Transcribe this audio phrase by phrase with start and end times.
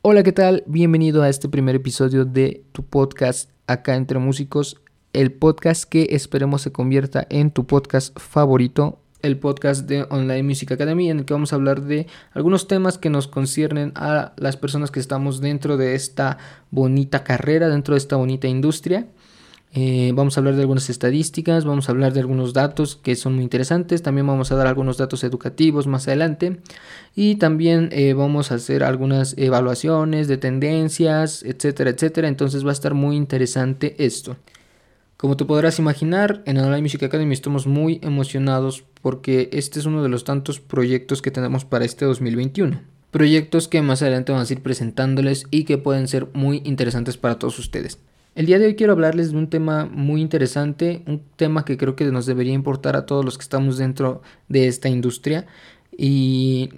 [0.00, 0.62] Hola, ¿qué tal?
[0.68, 4.80] Bienvenido a este primer episodio de tu podcast Acá entre Músicos,
[5.12, 10.70] el podcast que esperemos se convierta en tu podcast favorito, el podcast de Online Music
[10.70, 14.56] Academy, en el que vamos a hablar de algunos temas que nos conciernen a las
[14.56, 16.38] personas que estamos dentro de esta
[16.70, 19.08] bonita carrera, dentro de esta bonita industria.
[19.74, 23.34] Eh, vamos a hablar de algunas estadísticas, vamos a hablar de algunos datos que son
[23.34, 26.60] muy interesantes, también vamos a dar algunos datos educativos más adelante
[27.14, 32.28] y también eh, vamos a hacer algunas evaluaciones de tendencias, etcétera, etcétera.
[32.28, 34.36] Entonces va a estar muy interesante esto.
[35.18, 40.02] Como te podrás imaginar, en Online Music Academy estamos muy emocionados porque este es uno
[40.02, 42.80] de los tantos proyectos que tenemos para este 2021.
[43.10, 47.38] Proyectos que más adelante vamos a ir presentándoles y que pueden ser muy interesantes para
[47.38, 47.98] todos ustedes.
[48.38, 51.96] El día de hoy quiero hablarles de un tema muy interesante, un tema que creo
[51.96, 55.48] que nos debería importar a todos los que estamos dentro de esta industria
[55.90, 56.68] y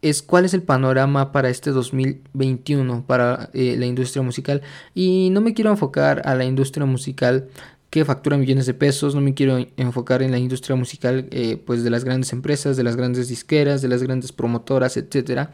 [0.00, 4.62] es cuál es el panorama para este 2021 para eh, la industria musical.
[4.94, 7.48] Y no me quiero enfocar a la industria musical
[7.90, 11.84] que factura millones de pesos, no me quiero enfocar en la industria musical eh, pues
[11.84, 15.52] de las grandes empresas, de las grandes disqueras, de las grandes promotoras, etcétera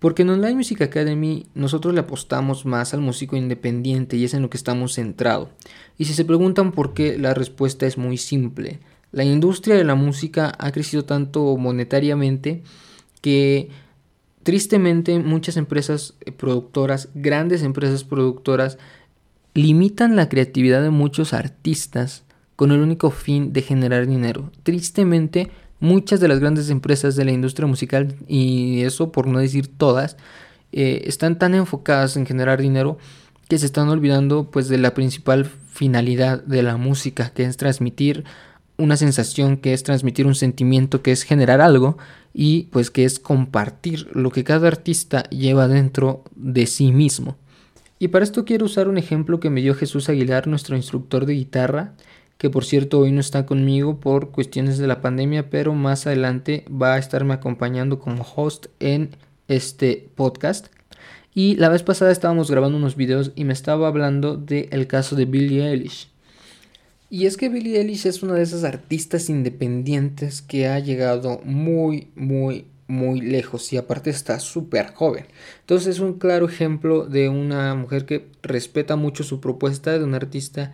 [0.00, 4.42] porque en Online Music Academy nosotros le apostamos más al músico independiente y es en
[4.42, 5.50] lo que estamos centrados.
[5.98, 8.80] Y si se preguntan por qué, la respuesta es muy simple.
[9.12, 12.62] La industria de la música ha crecido tanto monetariamente
[13.20, 13.68] que
[14.42, 18.78] tristemente muchas empresas eh, productoras, grandes empresas productoras,
[19.52, 22.24] limitan la creatividad de muchos artistas
[22.56, 24.50] con el único fin de generar dinero.
[24.62, 29.66] Tristemente, muchas de las grandes empresas de la industria musical, y eso por no decir
[29.66, 30.16] todas,
[30.72, 32.98] eh, están tan enfocadas en generar dinero
[33.48, 38.24] que se están olvidando pues de la principal finalidad de la música, que es transmitir
[38.76, 41.98] una sensación, que es transmitir un sentimiento, que es generar algo
[42.32, 47.36] y pues que es compartir lo que cada artista lleva dentro de sí mismo.
[47.98, 51.34] Y para esto quiero usar un ejemplo que me dio Jesús Aguilar, nuestro instructor de
[51.34, 51.94] guitarra,
[52.40, 56.64] que por cierto hoy no está conmigo por cuestiones de la pandemia, pero más adelante
[56.70, 59.10] va a estarme acompañando como host en
[59.46, 60.68] este podcast.
[61.34, 65.26] Y la vez pasada estábamos grabando unos videos y me estaba hablando del caso de
[65.26, 66.08] Billie Eilish.
[67.10, 72.08] Y es que Billie Eilish es una de esas artistas independientes que ha llegado muy,
[72.14, 75.26] muy, muy lejos y aparte está súper joven.
[75.60, 80.14] Entonces es un claro ejemplo de una mujer que respeta mucho su propuesta, de un
[80.14, 80.72] artista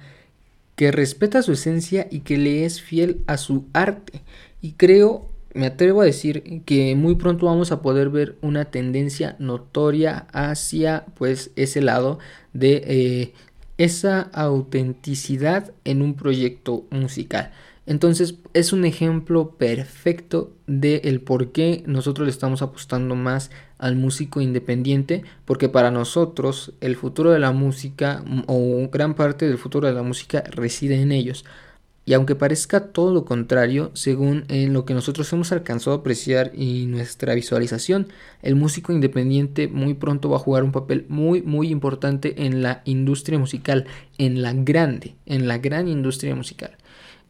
[0.76, 4.22] que respeta su esencia y que le es fiel a su arte.
[4.60, 9.36] Y creo, me atrevo a decir que muy pronto vamos a poder ver una tendencia
[9.38, 12.18] notoria hacia pues ese lado
[12.52, 13.32] de eh,
[13.78, 17.52] esa autenticidad en un proyecto musical.
[17.86, 23.94] Entonces es un ejemplo perfecto de el por qué nosotros le estamos apostando más al
[23.94, 29.86] músico independiente, porque para nosotros el futuro de la música o gran parte del futuro
[29.86, 31.44] de la música reside en ellos.
[32.08, 36.52] Y aunque parezca todo lo contrario, según en lo que nosotros hemos alcanzado a apreciar
[36.54, 38.06] y nuestra visualización,
[38.42, 42.82] el músico independiente muy pronto va a jugar un papel muy muy importante en la
[42.84, 43.86] industria musical,
[44.18, 46.76] en la grande, en la gran industria musical.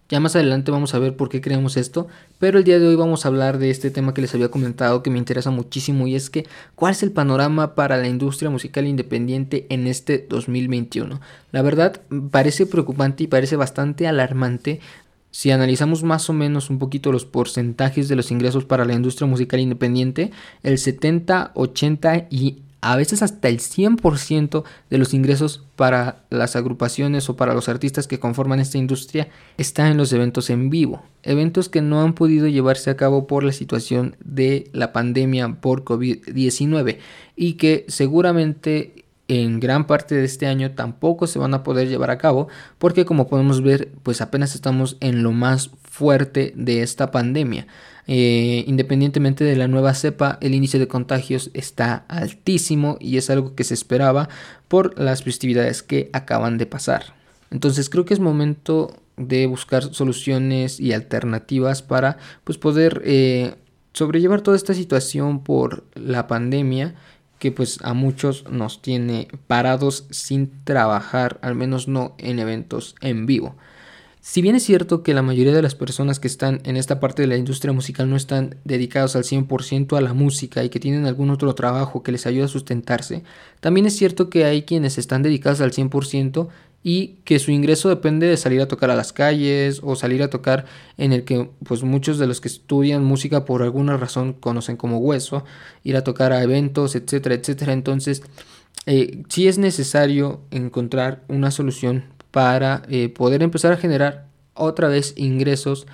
[0.09, 2.07] Ya más adelante vamos a ver por qué creemos esto,
[2.39, 5.03] pero el día de hoy vamos a hablar de este tema que les había comentado
[5.03, 6.47] que me interesa muchísimo y es que
[6.77, 11.21] cuál es el panorama para la industria musical independiente en este 2021.
[11.51, 12.01] La verdad
[12.31, 14.81] parece preocupante y parece bastante alarmante
[15.33, 19.27] si analizamos más o menos un poquito los porcentajes de los ingresos para la industria
[19.27, 20.31] musical independiente,
[20.63, 22.63] el 70, 80 y
[22.93, 28.07] a veces hasta el 100% de los ingresos para las agrupaciones o para los artistas
[28.07, 32.47] que conforman esta industria está en los eventos en vivo, eventos que no han podido
[32.47, 36.99] llevarse a cabo por la situación de la pandemia por COVID-19
[37.35, 42.13] y que seguramente en gran parte de este año tampoco se van a poder llevar
[42.13, 42.47] a cabo
[42.79, 47.67] porque como podemos ver pues apenas estamos en lo más fuerte de esta pandemia.
[48.09, 53.55] Eh, independientemente de la nueva cepa, el índice de contagios está altísimo y es algo
[53.55, 54.29] que se esperaba
[54.69, 57.15] por las festividades que acaban de pasar.
[57.51, 63.55] Entonces creo que es momento de buscar soluciones y alternativas para pues, poder eh,
[63.93, 66.95] sobrellevar toda esta situación por la pandemia
[67.39, 73.27] que pues a muchos nos tiene parados sin trabajar, al menos no en eventos en
[73.27, 73.57] vivo.
[74.29, 77.23] Si bien es cierto que la mayoría de las personas que están en esta parte
[77.23, 81.07] de la industria musical no están dedicados al 100% a la música y que tienen
[81.07, 83.23] algún otro trabajo que les ayuda a sustentarse,
[83.61, 86.49] también es cierto que hay quienes están dedicados al 100%
[86.83, 90.29] y que su ingreso depende de salir a tocar a las calles o salir a
[90.29, 90.67] tocar
[90.99, 94.99] en el que pues muchos de los que estudian música por alguna razón conocen como
[94.99, 95.45] hueso,
[95.85, 97.73] ir a tocar a eventos, etcétera, etcétera.
[97.73, 98.25] Entonces,
[98.87, 105.15] eh, sí es necesario encontrar una solución para eh, poder empezar a generar otra vez
[105.17, 105.87] ingresos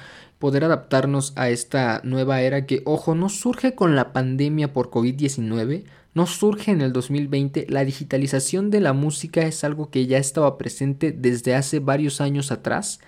[0.43, 5.85] poder adaptarnos a esta nueva era que, ojo, no surge con la pandemia por COVID-19,
[6.15, 10.59] no surge en el 2020, la digitalización de la música es algo que ya estaba
[10.59, 12.99] presente desde hace varios años atrás.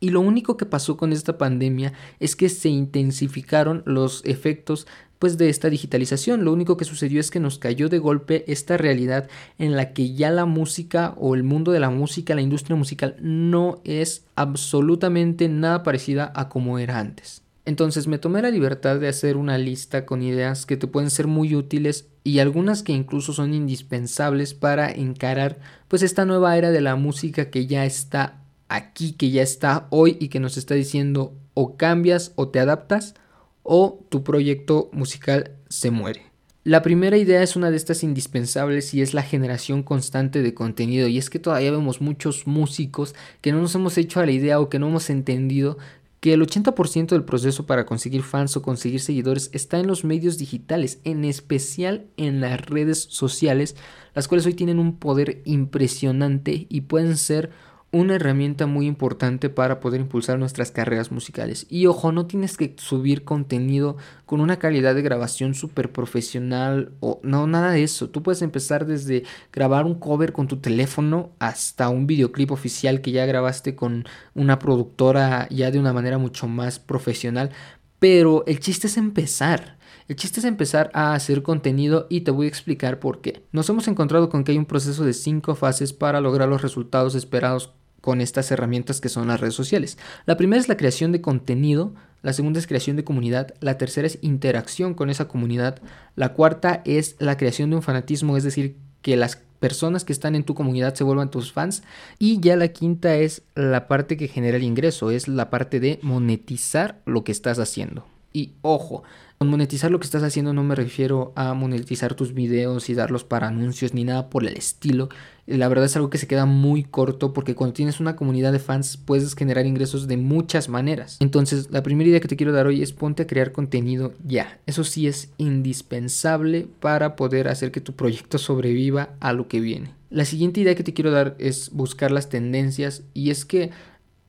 [0.00, 4.86] Y lo único que pasó con esta pandemia es que se intensificaron los efectos
[5.22, 6.44] pues de esta digitalización.
[6.44, 10.14] Lo único que sucedió es que nos cayó de golpe esta realidad en la que
[10.14, 15.48] ya la música o el mundo de la música, la industria musical no es absolutamente
[15.48, 17.42] nada parecida a como era antes.
[17.64, 21.28] Entonces me tomé la libertad de hacer una lista con ideas que te pueden ser
[21.28, 26.80] muy útiles y algunas que incluso son indispensables para encarar pues esta nueva era de
[26.80, 31.38] la música que ya está aquí, que ya está hoy y que nos está diciendo
[31.54, 33.14] o cambias o te adaptas
[33.62, 36.32] o tu proyecto musical se muere.
[36.64, 41.08] La primera idea es una de estas indispensables y es la generación constante de contenido.
[41.08, 44.60] Y es que todavía vemos muchos músicos que no nos hemos hecho a la idea
[44.60, 45.76] o que no hemos entendido
[46.20, 50.38] que el 80% del proceso para conseguir fans o conseguir seguidores está en los medios
[50.38, 53.74] digitales, en especial en las redes sociales,
[54.14, 57.50] las cuales hoy tienen un poder impresionante y pueden ser
[57.92, 61.66] una herramienta muy importante para poder impulsar nuestras carreras musicales.
[61.68, 67.20] Y ojo, no tienes que subir contenido con una calidad de grabación súper profesional o
[67.22, 68.08] no, nada de eso.
[68.08, 73.12] Tú puedes empezar desde grabar un cover con tu teléfono hasta un videoclip oficial que
[73.12, 77.50] ya grabaste con una productora ya de una manera mucho más profesional.
[77.98, 79.78] Pero el chiste es empezar.
[80.08, 83.44] El chiste es empezar a hacer contenido y te voy a explicar por qué.
[83.52, 87.14] Nos hemos encontrado con que hay un proceso de cinco fases para lograr los resultados
[87.14, 89.96] esperados con estas herramientas que son las redes sociales.
[90.26, 94.06] La primera es la creación de contenido, la segunda es creación de comunidad, la tercera
[94.06, 95.80] es interacción con esa comunidad,
[96.14, 100.34] la cuarta es la creación de un fanatismo, es decir, que las personas que están
[100.34, 101.84] en tu comunidad se vuelvan tus fans
[102.18, 106.00] y ya la quinta es la parte que genera el ingreso, es la parte de
[106.02, 108.04] monetizar lo que estás haciendo.
[108.32, 109.02] Y ojo,
[109.42, 113.24] con monetizar lo que estás haciendo no me refiero a monetizar tus videos y darlos
[113.24, 115.08] para anuncios ni nada por el estilo.
[115.46, 118.60] La verdad es algo que se queda muy corto porque cuando tienes una comunidad de
[118.60, 121.16] fans puedes generar ingresos de muchas maneras.
[121.18, 124.60] Entonces, la primera idea que te quiero dar hoy es ponte a crear contenido ya.
[124.66, 129.92] Eso sí es indispensable para poder hacer que tu proyecto sobreviva a lo que viene.
[130.08, 133.70] La siguiente idea que te quiero dar es buscar las tendencias y es que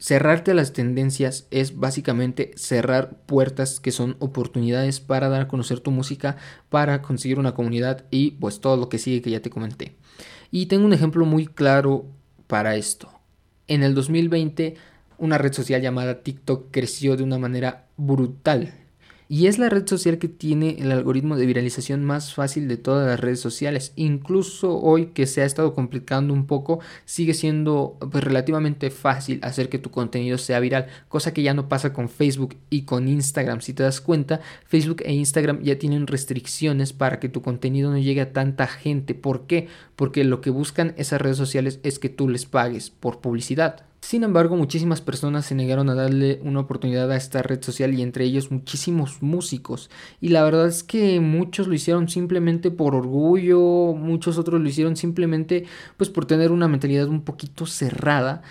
[0.04, 5.80] Cerrarte a las tendencias es básicamente cerrar puertas que son oportunidades para dar a conocer
[5.80, 6.36] tu música,
[6.68, 9.96] para conseguir una comunidad y pues todo lo que sigue que ya te comenté.
[10.52, 12.06] Y tengo un ejemplo muy claro
[12.48, 13.08] para esto.
[13.68, 14.76] En el 2020
[15.20, 18.74] una red social llamada TikTok creció de una manera brutal
[19.34, 23.08] y es la red social que tiene el algoritmo de viralización más fácil de todas
[23.08, 23.92] las redes sociales.
[23.96, 29.70] Incluso hoy que se ha estado complicando un poco, sigue siendo pues, relativamente fácil hacer
[29.70, 33.62] que tu contenido sea viral, cosa que ya no pasa con Facebook y con Instagram.
[33.62, 37.98] Si te das cuenta, Facebook e Instagram ya tienen restricciones para que tu contenido no
[37.98, 39.16] llegue a tanta gente.
[39.16, 39.68] ¿Por qué?
[39.96, 43.84] Porque lo que buscan esas redes sociales es que tú les pagues por publicidad.
[44.04, 48.02] Sin embargo, muchísimas personas se negaron a darle una oportunidad a esta red social y
[48.02, 49.90] entre ellos muchísimos músicos.
[50.20, 54.98] Y la verdad es que muchos lo hicieron simplemente por orgullo, muchos otros lo hicieron
[54.98, 55.64] simplemente
[55.96, 58.42] pues por tener una mentalidad un poquito cerrada.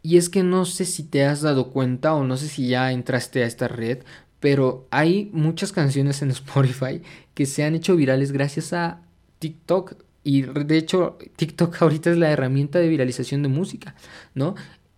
[0.00, 2.90] Y es que no sé si te has dado cuenta o no sé si ya
[2.90, 4.04] entraste a esta red,
[4.40, 7.02] pero hay muchas canciones en Spotify
[7.34, 9.02] que se han hecho virales gracias a
[9.40, 9.94] TikTok.
[10.24, 13.94] Y de hecho, TikTok ahorita es la herramienta de viralización de música,
[14.34, 14.54] ¿no?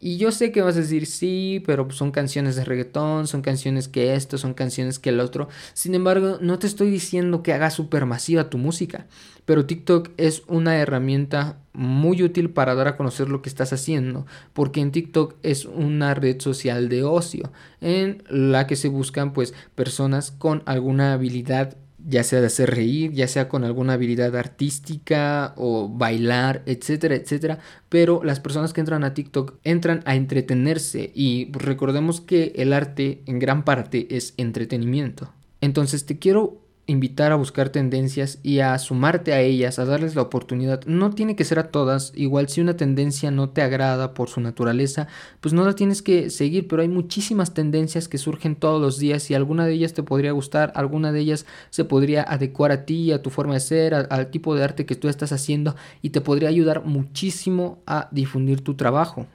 [0.06, 3.88] Y yo sé que vas a decir, sí, pero son canciones de reggaetón, son canciones
[3.88, 5.48] que esto, son canciones que el otro.
[5.72, 9.06] Sin embargo, no te estoy diciendo que hagas masiva tu música,
[9.46, 14.26] pero TikTok es una herramienta muy útil para dar a conocer lo que estás haciendo,
[14.52, 19.54] porque en TikTok es una red social de ocio, en la que se buscan pues
[19.74, 25.54] personas con alguna habilidad ya sea de hacer reír, ya sea con alguna habilidad artística
[25.56, 27.58] o bailar, etcétera, etcétera.
[27.88, 33.22] Pero las personas que entran a TikTok entran a entretenerse y recordemos que el arte
[33.26, 35.32] en gran parte es entretenimiento.
[35.60, 40.22] Entonces te quiero invitar a buscar tendencias y a sumarte a ellas, a darles la
[40.22, 40.84] oportunidad.
[40.86, 44.40] No tiene que ser a todas, igual si una tendencia no te agrada por su
[44.40, 45.08] naturaleza,
[45.40, 49.30] pues no la tienes que seguir, pero hay muchísimas tendencias que surgen todos los días
[49.30, 53.12] y alguna de ellas te podría gustar, alguna de ellas se podría adecuar a ti,
[53.12, 56.20] a tu forma de ser, al tipo de arte que tú estás haciendo y te
[56.20, 59.26] podría ayudar muchísimo a difundir tu trabajo.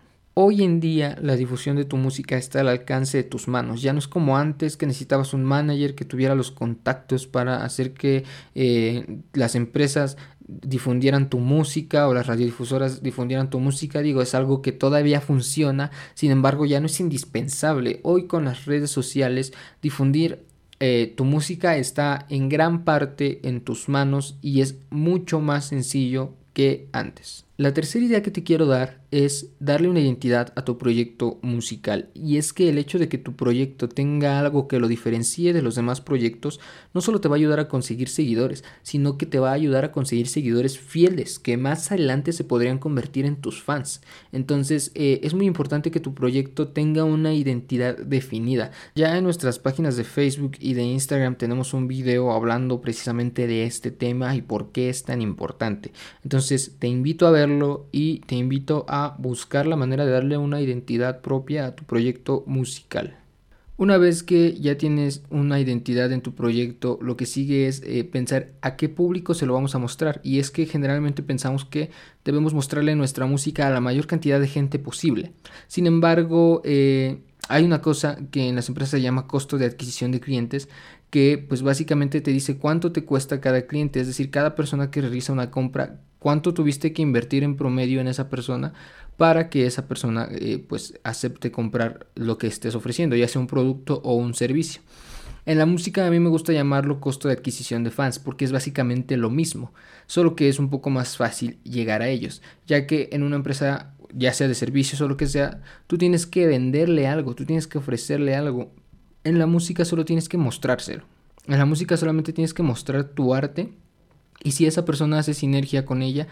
[0.41, 3.81] Hoy en día la difusión de tu música está al alcance de tus manos.
[3.81, 7.93] Ya no es como antes que necesitabas un manager que tuviera los contactos para hacer
[7.93, 8.23] que
[8.55, 10.15] eh, las empresas
[10.47, 13.99] difundieran tu música o las radiodifusoras difundieran tu música.
[13.99, 15.91] Digo, es algo que todavía funciona.
[16.13, 17.99] Sin embargo, ya no es indispensable.
[18.03, 20.45] Hoy con las redes sociales difundir
[20.79, 26.31] eh, tu música está en gran parte en tus manos y es mucho más sencillo
[26.53, 27.48] que antes.
[27.59, 32.09] La tercera idea que te quiero dar es darle una identidad a tu proyecto musical.
[32.13, 35.61] Y es que el hecho de que tu proyecto tenga algo que lo diferencie de
[35.61, 36.61] los demás proyectos
[36.93, 39.83] no solo te va a ayudar a conseguir seguidores, sino que te va a ayudar
[39.83, 43.99] a conseguir seguidores fieles que más adelante se podrían convertir en tus fans.
[44.31, 48.71] Entonces eh, es muy importante que tu proyecto tenga una identidad definida.
[48.95, 53.65] Ya en nuestras páginas de Facebook y de Instagram tenemos un video hablando precisamente de
[53.65, 55.91] este tema y por qué es tan importante.
[56.23, 57.48] Entonces te invito a verlo
[57.91, 62.43] y te invito a buscar la manera de darle una identidad propia a tu proyecto
[62.45, 63.15] musical.
[63.77, 68.03] Una vez que ya tienes una identidad en tu proyecto, lo que sigue es eh,
[68.03, 70.19] pensar a qué público se lo vamos a mostrar.
[70.21, 71.89] Y es que generalmente pensamos que
[72.25, 75.31] debemos mostrarle nuestra música a la mayor cantidad de gente posible.
[75.67, 80.11] Sin embargo, eh, hay una cosa que en las empresas se llama costo de adquisición
[80.11, 80.67] de clientes,
[81.09, 84.99] que pues básicamente te dice cuánto te cuesta cada cliente, es decir, cada persona que
[84.99, 88.73] realiza una compra, cuánto tuviste que invertir en promedio en esa persona
[89.17, 93.47] para que esa persona eh, pues acepte comprar lo que estés ofreciendo, ya sea un
[93.47, 94.81] producto o un servicio.
[95.45, 98.51] En la música a mí me gusta llamarlo costo de adquisición de fans porque es
[98.51, 99.73] básicamente lo mismo,
[100.05, 103.95] solo que es un poco más fácil llegar a ellos, ya que en una empresa
[104.13, 107.67] ya sea de servicios o lo que sea, tú tienes que venderle algo, tú tienes
[107.67, 108.71] que ofrecerle algo.
[109.23, 111.03] En la música solo tienes que mostrárselo.
[111.47, 113.73] En la música solamente tienes que mostrar tu arte
[114.43, 116.27] y si esa persona hace sinergia con ella,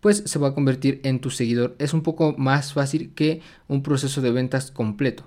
[0.00, 1.74] pues se va a convertir en tu seguidor.
[1.78, 5.24] Es un poco más fácil que un proceso de ventas completo.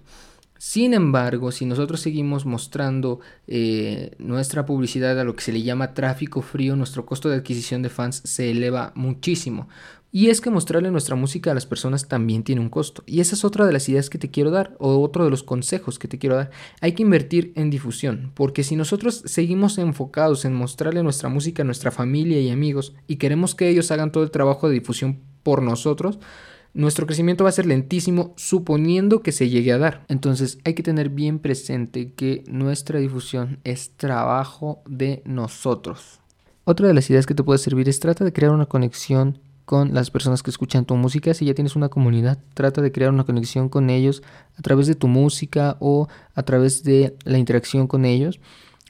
[0.58, 5.96] Sin embargo, si nosotros seguimos mostrando eh, nuestra publicidad a lo que se le llama
[5.96, 9.68] tráfico frío, nuestro costo de adquisición de fans se eleva muchísimo.
[10.14, 13.02] Y es que mostrarle nuestra música a las personas también tiene un costo.
[13.06, 15.44] Y esa es otra de las ideas que te quiero dar, o otro de los
[15.44, 16.52] consejos que te quiero dar.
[16.82, 21.66] Hay que invertir en difusión, porque si nosotros seguimos enfocados en mostrarle nuestra música a
[21.66, 25.62] nuestra familia y amigos, y queremos que ellos hagan todo el trabajo de difusión por
[25.62, 26.20] nosotros,
[26.74, 30.06] nuestro crecimiento va a ser lentísimo suponiendo que se llegue a dar.
[30.08, 36.20] Entonces hay que tener bien presente que nuestra difusión es trabajo de nosotros.
[36.64, 39.94] Otra de las ideas que te puede servir es trata de crear una conexión con
[39.94, 41.34] las personas que escuchan tu música.
[41.34, 44.24] Si ya tienes una comunidad, trata de crear una conexión con ellos
[44.58, 48.40] a través de tu música o a través de la interacción con ellos.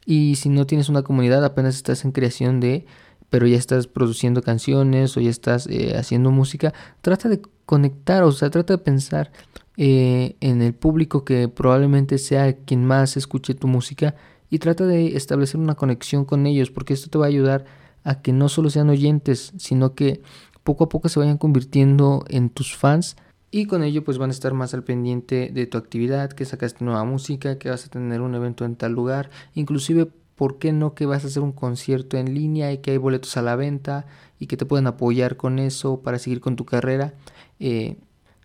[0.06, 2.86] Y si no tienes una comunidad, apenas estás en creación de,
[3.30, 8.32] pero ya estás produciendo canciones o ya estás eh, haciendo música, trata de conectar, o
[8.32, 9.32] sea, trata de pensar
[9.78, 14.16] eh, en el público que probablemente sea quien más escuche tu música
[14.50, 17.66] y trata de establecer una conexión con ellos, porque esto te va a ayudar
[18.04, 20.22] a que no solo sean oyentes, sino que
[20.64, 23.16] poco a poco se vayan convirtiendo en tus fans
[23.52, 26.86] y con ello pues van a estar más al pendiente de tu actividad, que sacaste
[26.86, 30.96] nueva música, que vas a tener un evento en tal lugar, inclusive por qué no
[30.96, 34.06] que vas a hacer un concierto en línea y que hay boletos a la venta
[34.40, 37.14] y que te pueden apoyar con eso para seguir con tu carrera.
[37.60, 37.98] Eh,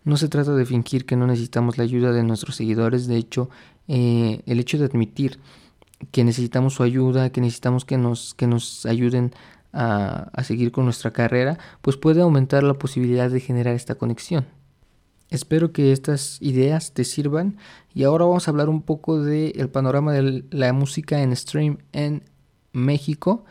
[0.03, 3.49] no se trata de fingir que no necesitamos la ayuda de nuestros seguidores, de hecho
[3.87, 5.39] eh, el hecho de admitir
[6.11, 9.31] que necesitamos su ayuda, que necesitamos que nos, que nos ayuden
[9.73, 14.45] a, seguir con nuestra carrera, pues puede aumentar la posibilidad de generar esta conexión.
[15.29, 17.57] Espero que estas ideas te sirvan
[17.93, 22.23] y ahora vamos a hablar un poco del panorama de la música en stream en
[22.71, 23.43] México.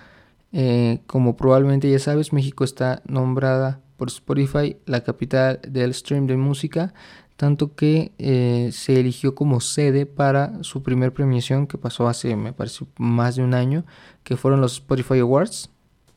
[0.53, 6.37] Eh, como probablemente ya sabes, México está nombrada por Spotify la capital del stream de
[6.37, 6.95] música,
[7.37, 12.53] tanto que eh, se eligió como sede para su primer premiación que pasó hace, me
[12.53, 13.85] parece, más de un año,
[14.23, 15.71] que fueron los Spotify Awards.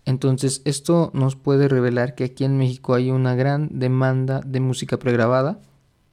[0.09, 4.97] Entonces esto nos puede revelar que aquí en México hay una gran demanda de música
[4.97, 5.59] pregrabada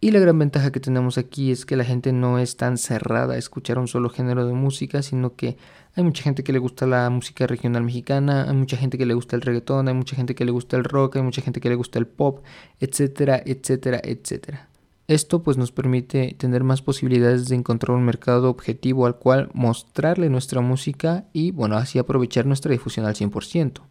[0.02, 3.32] y la gran ventaja que tenemos aquí es que la gente no es tan cerrada
[3.32, 5.56] a escuchar un solo género de música, sino que
[5.94, 9.14] hay mucha gente que le gusta la música regional mexicana, hay mucha gente que le
[9.14, 11.70] gusta el reggaetón, hay mucha gente que le gusta el rock, hay mucha gente que
[11.70, 12.44] le gusta el pop,
[12.78, 14.68] etcétera, etcétera, etcétera.
[15.08, 20.28] Esto pues nos permite tener más posibilidades de encontrar un mercado objetivo al cual mostrarle
[20.30, 23.82] nuestra música y bueno, así aprovechar nuestra difusión al 100%.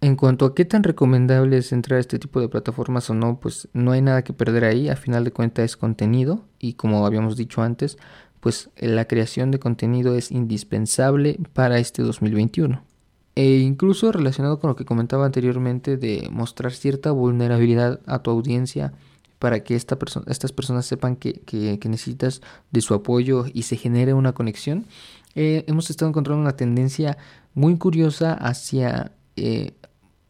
[0.00, 3.38] En cuanto a qué tan recomendable es entrar a este tipo de plataformas o no,
[3.38, 7.06] pues no hay nada que perder ahí, a final de cuentas es contenido y como
[7.06, 7.98] habíamos dicho antes,
[8.40, 12.82] pues la creación de contenido es indispensable para este 2021.
[13.34, 18.94] E incluso relacionado con lo que comentaba anteriormente de mostrar cierta vulnerabilidad a tu audiencia,
[19.42, 24.34] para que esta estas personas sepan que, necesitas de su apoyo y se genere una
[24.34, 24.86] conexión,
[25.34, 27.18] eh, hemos estado encontrando una tendencia
[27.52, 29.72] muy curiosa hacia eh,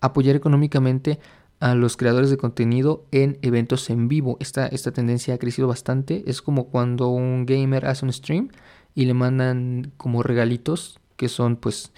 [0.00, 1.18] apoyar económicamente
[1.60, 4.38] a los creadores de contenido en eventos en vivo.
[4.40, 6.24] Esta, esta tendencia ha crecido bastante.
[6.26, 8.48] Es como cuando un gamer hace un stream
[8.94, 11.92] y le mandan como regalitos que son pues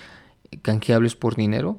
[0.63, 1.79] canjeables por dinero.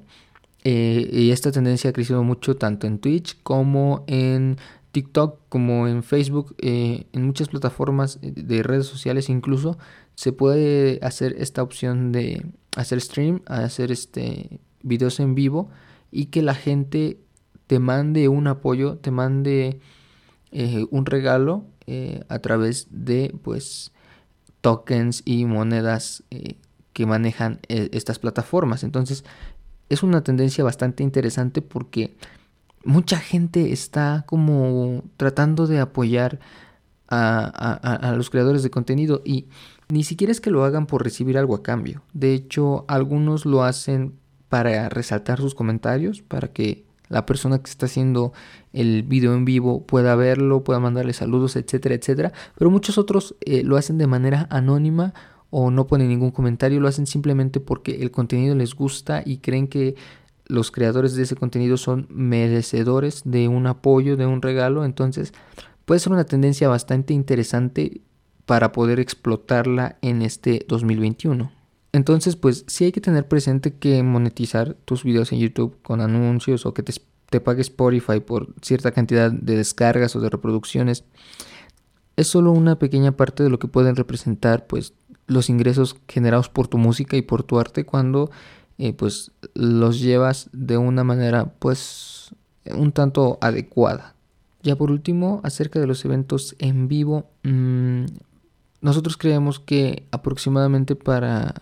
[0.63, 4.58] Eh, y esta tendencia ha crecido mucho tanto en Twitch como en
[4.96, 9.78] TikTok como en Facebook, eh, en muchas plataformas de redes sociales incluso,
[10.14, 12.46] se puede hacer esta opción de
[12.78, 15.70] hacer stream, hacer este videos en vivo
[16.12, 17.20] y que la gente
[17.68, 19.82] te mande un apoyo, te mande
[20.54, 23.92] eh, un regalo eh, a través de pues
[24.62, 26.24] tokens y monedas
[26.94, 28.86] que manejan estas plataformas.
[28.86, 29.25] Entonces
[29.90, 32.16] es una tendencia bastante interesante porque
[32.86, 36.39] mucha gente está como tratando de apoyar
[37.10, 39.48] a, los creadores de contenido y
[39.89, 42.01] ni siquiera es que lo hagan por recibir algo a cambio.
[42.13, 44.13] De hecho, algunos lo hacen
[44.50, 48.34] para resaltar sus comentarios, para que la persona que está haciendo
[48.74, 52.34] el video en vivo pueda verlo, pueda mandarle saludos, etcétera, etcétera.
[52.58, 55.13] Pero muchos otros eh, lo hacen de manera anónima
[55.51, 59.68] o no ponen ningún comentario, lo hacen simplemente porque el contenido les gusta y creen
[59.68, 59.96] que
[60.46, 65.34] los creadores de ese contenido son merecedores de un apoyo, de un regalo, entonces
[65.86, 68.02] puede ser una tendencia bastante interesante
[68.46, 71.52] para poder explotarla en este 2021.
[71.92, 76.66] Entonces, pues sí hay que tener presente que monetizar tus videos en YouTube con anuncios
[76.66, 76.94] o que te,
[77.30, 81.06] te pague Spotify por cierta cantidad de descargas o de reproducciones
[82.16, 84.94] es solo una pequeña parte de lo que pueden representar pues
[85.28, 88.32] los ingresos generados por tu música y por tu arte cuando
[88.98, 94.15] pues los llevas de una manera pues un tanto adecuada.
[94.63, 98.05] Ya por último, acerca de los eventos en vivo, mm,
[98.82, 101.62] nosotros creemos que aproximadamente para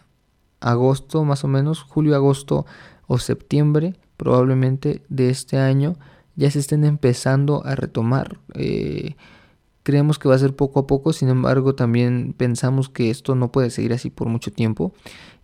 [0.61, 2.65] agosto, más o menos, julio, agosto
[3.07, 5.97] o septiembre, probablemente de este año,
[6.35, 8.39] ya se estén empezando a retomar.
[8.55, 9.15] Eh,
[9.83, 13.51] creemos que va a ser poco a poco, sin embargo, también pensamos que esto no
[13.51, 14.93] puede seguir así por mucho tiempo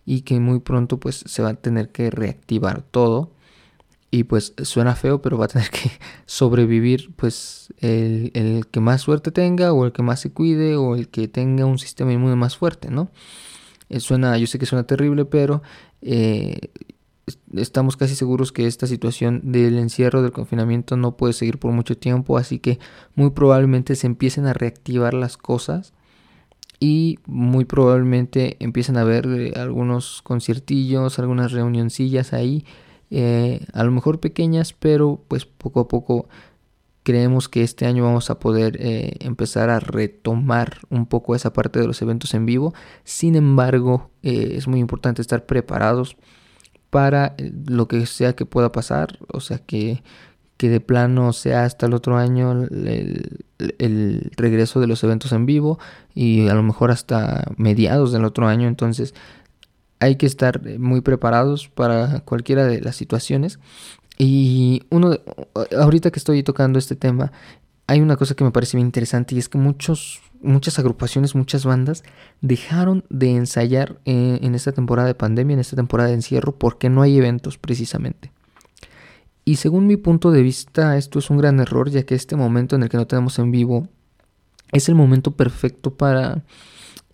[0.04, 3.32] y que muy pronto pues se va a tener que reactivar todo.
[4.12, 5.90] Y pues suena feo pero va a tener que
[6.26, 11.08] sobrevivir pues el, que más suerte tenga o el que más se cuide o el
[11.08, 13.12] que tenga un sistema inmune más fuerte no
[13.88, 15.62] eh, suena yo sé que suena terrible pero
[16.02, 16.58] eh,
[17.54, 21.96] estamos casi seguros que esta situación del encierro del confinamiento no puede seguir por mucho
[21.96, 22.80] tiempo así que
[23.14, 25.92] muy probablemente se empiecen a reactivar las cosas
[26.80, 32.64] y muy probablemente empiecen a haber eh, algunos conciertillos, algunas reunioncillas ahí,
[33.10, 36.28] eh, a lo mejor pequeñas, pero pues poco a poco
[37.02, 41.78] creemos que este año vamos a poder eh, empezar a retomar un poco esa parte
[41.80, 42.72] de los eventos en vivo.
[43.04, 46.16] Sin embargo, es muy importante estar preparados
[46.88, 50.02] para lo que sea que pueda pasar, o sea que
[50.60, 55.78] que de plano sea hasta el otro año el, regreso de los eventos en vivo
[56.14, 58.68] y a lo mejor hasta mediados del otro año.
[58.68, 59.14] Entonces
[60.00, 63.58] hay que estar muy preparados para cualquiera de las situaciones.
[64.18, 65.16] Y uno,
[65.78, 67.32] ahorita que estoy tocando este tema,
[67.86, 71.64] hay una cosa que me parece bien interesante y es que muchos, muchas agrupaciones, muchas
[71.64, 72.04] bandas
[72.42, 76.90] dejaron de ensayar en, en esta temporada de pandemia, en esta temporada de encierro, porque
[76.90, 78.30] no hay eventos precisamente.
[79.44, 82.76] Y según mi punto de vista, esto es un gran error, ya que este momento
[82.76, 83.88] en el que no tenemos en vivo
[84.72, 86.44] es el momento perfecto para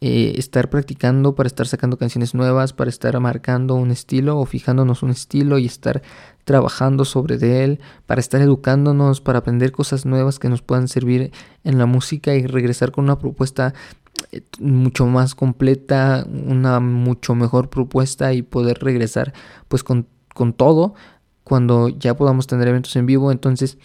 [0.01, 5.03] eh, estar practicando, para estar sacando canciones nuevas, para estar marcando un estilo o fijándonos
[5.03, 6.03] un estilo y estar
[6.45, 11.33] trabajando sobre de él, para estar educándonos, para aprender cosas nuevas que nos puedan servir
[11.65, 13.73] en la música y regresar con una propuesta
[14.33, 19.33] eh, mucho más completa, una mucho mejor propuesta y poder regresar
[19.69, 20.95] pues con, con todo
[21.47, 23.31] cuando ya podamos tener eventos en vivo.
[23.31, 23.79] Entonces,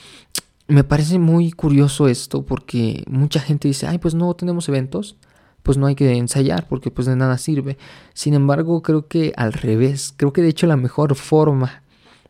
[0.68, 5.16] me parece muy curioso esto porque mucha gente dice, ay, pues no tenemos eventos,
[5.62, 7.78] pues no hay que ensayar porque pues de nada sirve.
[8.16, 11.84] Sin embargo, creo que al revés, creo que de hecho la mejor forma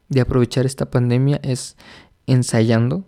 [0.10, 1.78] de aprovechar esta pandemia es
[2.28, 3.06] ensayando,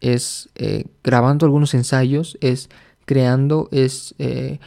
[0.00, 2.70] es eh, grabando algunos ensayos, es
[3.04, 4.60] creando, es eh,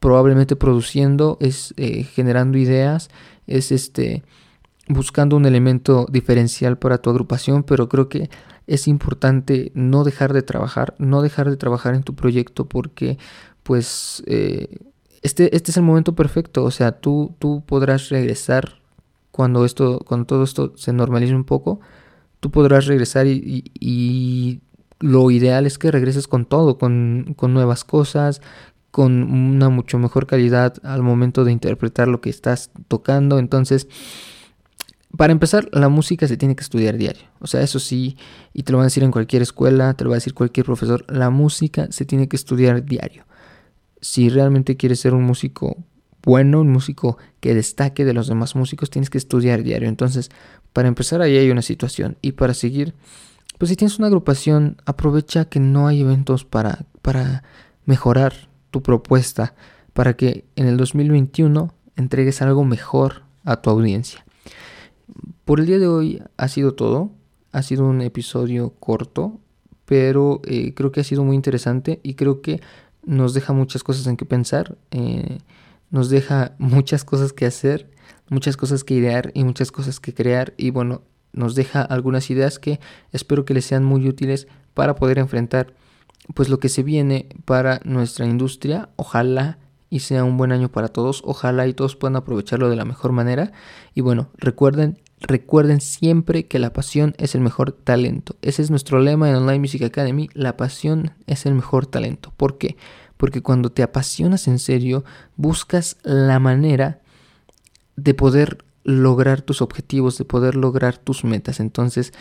[0.00, 3.10] probablemente produciendo, es eh, generando ideas,
[3.46, 4.22] es este
[4.88, 8.30] buscando un elemento diferencial para tu agrupación, pero creo que
[8.66, 13.18] es importante no dejar de trabajar, no dejar de trabajar en tu proyecto porque
[13.62, 14.22] pues
[15.22, 18.80] este, este es el momento perfecto, o sea, tú, tú podrás regresar
[19.30, 21.80] cuando, esto, cuando todo esto se normalice un poco,
[22.40, 24.60] tú podrás regresar y,
[25.00, 28.42] lo ideal es que regreses con todo, con, con, nuevas cosas,
[28.90, 33.38] con una mucho mejor calidad al momento de interpretar lo que estás tocando.
[33.38, 33.86] Entonces,
[35.18, 37.26] para empezar, la música se tiene que estudiar diario.
[37.40, 38.16] O sea, eso sí,
[38.54, 40.64] y te lo van a decir en cualquier escuela, te lo va a decir cualquier
[40.64, 43.28] profesor, la música se tiene que estudiar diario
[44.00, 45.76] si realmente quieres ser un músico
[46.24, 49.88] bueno, un músico que destaque de los demás músicos, tienes que estudiar diario.
[49.88, 50.30] Entonces,
[50.72, 52.18] para empezar ahí hay una situación.
[52.20, 52.94] Y para seguir,
[53.56, 57.44] pues si tienes una agrupación, aprovecha que no hay eventos para, para
[57.86, 58.34] mejorar
[58.70, 59.54] tu propuesta,
[59.94, 64.24] para que en el 2021 entregues algo mejor a tu audiencia.
[65.44, 67.10] Por el día de hoy ha sido todo.
[67.52, 69.40] Ha sido un episodio corto,
[69.86, 72.60] pero eh, creo que ha sido muy interesante y creo que
[73.06, 75.38] nos deja muchas cosas en que pensar, eh,
[75.90, 77.90] nos deja muchas cosas que hacer,
[78.28, 82.58] muchas cosas que idear y muchas cosas que crear y bueno, nos deja algunas ideas
[82.58, 82.80] que
[83.12, 85.74] espero que les sean muy útiles para poder enfrentar
[86.34, 89.58] pues lo que se viene para nuestra industria, ojalá
[89.90, 93.12] y sea un buen año para todos, ojalá y todos puedan aprovecharlo de la mejor
[93.12, 93.52] manera
[93.94, 98.36] y bueno, recuerden Recuerden siempre que la pasión es el mejor talento.
[98.40, 100.28] Ese es nuestro lema en Online Music Academy.
[100.32, 102.32] La pasión es el mejor talento.
[102.36, 102.76] ¿Por qué?
[103.16, 105.04] Porque cuando te apasionas en serio,
[105.36, 107.00] buscas la manera
[107.96, 111.58] de poder lograr tus objetivos, de poder lograr tus metas.
[111.58, 112.12] Entonces,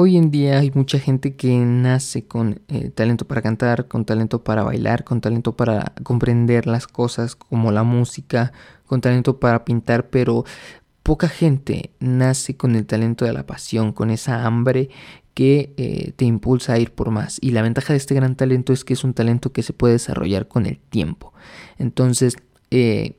[0.00, 4.44] hoy en día hay mucha gente que nace con eh, talento para cantar, con talento
[4.44, 8.52] para bailar, con talento para comprender las cosas como la música,
[8.86, 10.44] con talento para pintar, pero
[11.02, 14.88] poca gente nace con el talento de la pasión, con esa hambre
[15.34, 17.38] que eh, te impulsa a ir por más.
[17.40, 19.94] Y la ventaja de este gran talento es que es un talento que se puede
[19.94, 21.32] desarrollar con el tiempo.
[21.76, 22.36] Entonces,
[22.70, 23.16] eh,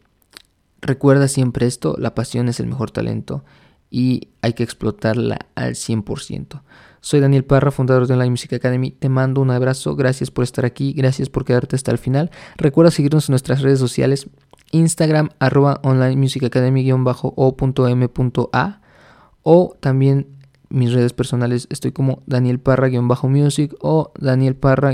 [0.80, 3.44] recuerda siempre esto, la pasión es el mejor talento
[3.89, 6.62] y hay que explotarla al 100%.
[7.02, 8.91] Soy Daniel Parra, fundador de Online Music Academy.
[8.91, 12.30] Te mando un abrazo, gracias por estar aquí, gracias por quedarte hasta el final.
[12.58, 14.28] Recuerda seguirnos en nuestras redes sociales.
[14.71, 18.82] Instagram arroba online music academy o.m.a
[19.41, 20.28] o también
[20.69, 22.89] mis redes personales estoy como Daniel Parra
[23.23, 24.91] music o Daniel Parra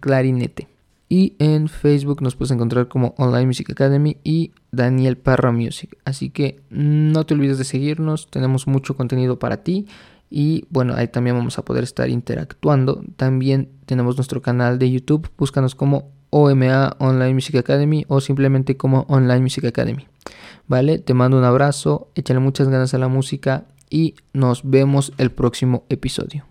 [0.00, 0.68] clarinete
[1.08, 5.96] y en Facebook nos puedes encontrar como Online Music Academy y Daniel Parra Music.
[6.04, 9.86] Así que no te olvides de seguirnos, tenemos mucho contenido para ti
[10.30, 13.02] y bueno, ahí también vamos a poder estar interactuando.
[13.16, 19.02] También tenemos nuestro canal de YouTube, búscanos como OMA Online Music Academy o simplemente como
[19.08, 20.06] Online Music Academy.
[20.66, 20.98] ¿Vale?
[20.98, 25.84] Te mando un abrazo, échale muchas ganas a la música y nos vemos el próximo
[25.88, 26.44] episodio.